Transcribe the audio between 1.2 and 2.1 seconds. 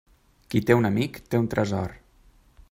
té un tresor.